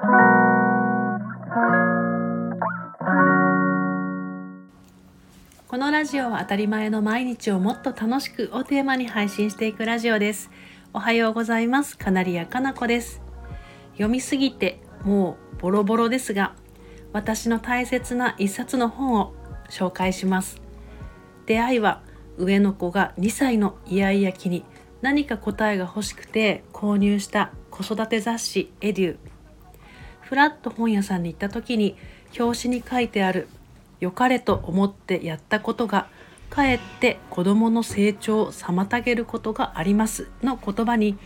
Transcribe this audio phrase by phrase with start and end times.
[0.00, 0.06] こ
[5.76, 10.50] のラジオは当たり前の毎日をもっと楽しくをテーマに配信していくラジオです。
[10.94, 11.98] おはようございます。
[11.98, 13.20] カナリアかなこです。
[13.92, 16.54] 読みすぎてもうボロボロですが
[17.12, 19.34] 私の大切な一冊の本を
[19.68, 20.62] 紹介します。
[21.44, 22.00] 出会いは
[22.38, 24.64] 上の子が2歳のイヤイヤ期に
[25.02, 29.29] 何か答えが欲しくて購入した子育て雑誌エデュ
[30.30, 31.96] フラット本屋さんに行った時に
[32.38, 33.48] 表紙に書いてある
[33.98, 36.06] 良かれと思ってやったことが
[36.50, 41.18] かえって子どもの成長を妨げることがありますの言葉に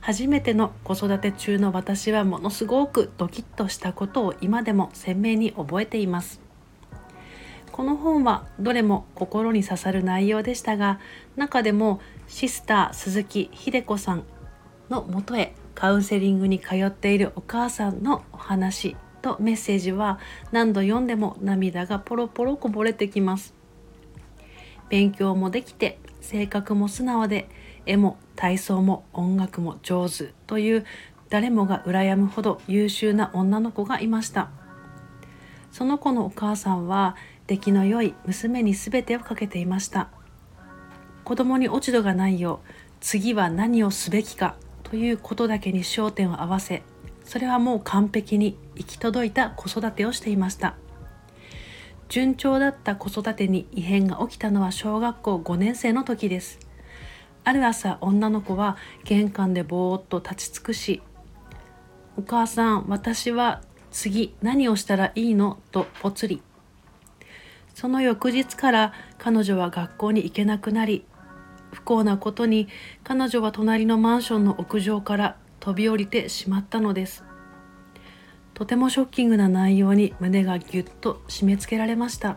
[0.00, 6.40] 初めての子育て中の私はものすごくドキッとしたことを今でも鮮明に覚えています。
[7.72, 11.00] この本はどれも心に刺さる内容でしたが
[11.34, 14.22] 中でもシスター鈴木秀子さん
[14.88, 20.18] のもとへカウンセリングに通っているお母さんのお話とメッセージは
[20.50, 23.54] 何度読んでも涙がポロポロこぼれてきます。
[24.88, 27.48] 勉強もできて性格も素直で
[27.86, 30.84] 絵も体操も音楽も上手という
[31.30, 34.50] 誰もが羨むほど優秀な女の子がいました。
[35.70, 40.10] その子のお母さんは出来の良い娘に全てをかけていました。
[41.24, 42.68] 子供に落ち度がないよう
[43.00, 44.56] 次は何をすべきか
[44.92, 46.82] ということだけに焦点を合わせ
[47.24, 50.74] それはもう完璧に行き届いた子育てをしていました。
[52.10, 56.58] 順調だった子育てに異変が起きたのは小学校5年生の時です。
[57.42, 61.00] ある朝女の子は玄関でぼーっと立ち尽くし
[62.18, 66.42] 「お母さん私は次何をしたらいいの?」とぽつり。
[67.72, 71.06] その翌日から彼女は学校に行けなくなり
[71.72, 72.68] 不幸なことに
[73.02, 77.24] 彼女は隣のマンションの屋上から飛び降りてしまったのです。
[78.54, 82.36] とてもショッキングな内容に胸がぎゅっと締め付けられました。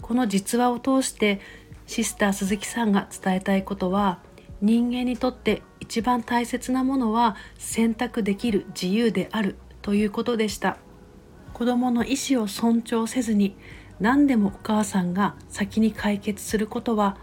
[0.00, 1.40] この実話を通して
[1.86, 4.20] シスター鈴木さんが伝えたいことは
[4.60, 10.78] 人間にとって一番大切なものは選択できる自由であるということでした。
[11.52, 13.56] 子供の意思を尊重せずに
[14.00, 17.16] 何でもお母さんが先に解決することは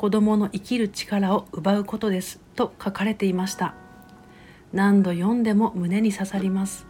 [0.00, 3.74] 子供の生きる力を奪うことですと書かれていました。
[4.72, 6.86] 何度読んでも胸に刺さります。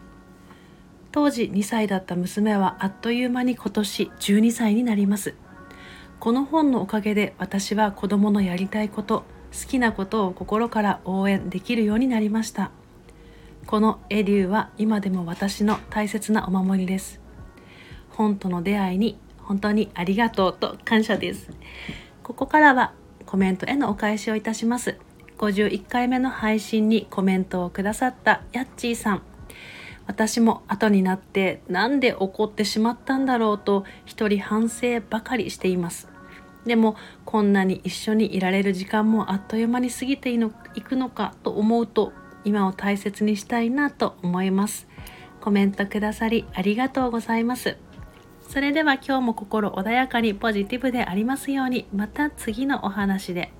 [1.10, 5.34] 当時2歳だった娘はあっという間に今年12歳になります。
[6.20, 9.24] この本のおかげで私は子供のやりたいこと
[9.60, 12.70] 好きなことを心から応援できるようになりました。
[13.66, 17.20] このエリューは今でも私の大切なお守りです。
[18.10, 21.50] 本との出会いに本当にありがとうと感謝です。
[22.22, 22.92] ここからは
[23.30, 24.96] コメントへのお返しをいたします。
[25.38, 29.22] 51回目の配信にコメントをくださったやっちーさん。
[30.08, 36.08] 私も後になってなんで怒ってしまったんだろうと一人反省ばかりしています。
[36.66, 40.38] でもこんなに一緒にいられる時間もあっという間に過ぎてい
[40.82, 42.12] くのかと思うと
[42.44, 44.88] 今を大切にしたいなと思います。
[45.40, 47.76] コメントくださりありがとうございます。
[48.50, 53.52] それでは今日も心穏やかにポジティブでありますようにまた次のお話で。